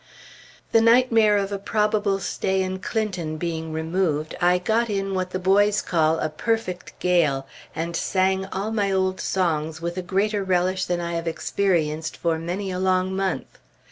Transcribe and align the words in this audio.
The 0.71 0.81
nightmare 0.81 1.37
of 1.37 1.51
a 1.51 1.59
probable 1.59 2.17
stay 2.19 2.63
in 2.63 2.79
Clinton 2.79 3.37
being 3.37 3.71
removed, 3.71 4.33
I 4.41 4.57
got 4.57 4.89
in 4.89 5.13
what 5.13 5.29
the 5.29 5.37
boys 5.37 5.79
call 5.83 6.17
a 6.17 6.27
"perfect 6.27 6.97
gale," 6.97 7.45
and 7.75 7.95
sang 7.95 8.47
all 8.47 8.71
my 8.71 8.91
old 8.91 9.19
songs 9.21 9.79
with 9.79 9.97
a 9.99 10.01
greater 10.01 10.43
relish 10.43 10.85
than 10.85 10.99
I 10.99 11.13
have 11.13 11.27
experienced 11.27 12.17
for 12.17 12.39
many 12.39 12.71
a 12.71 12.79
long 12.79 13.15
month. 13.15 13.59